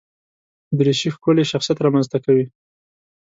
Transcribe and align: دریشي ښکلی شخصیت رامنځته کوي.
دریشي 0.77 1.09
ښکلی 1.15 1.43
شخصیت 1.51 1.77
رامنځته 1.85 2.17
کوي. 2.25 2.45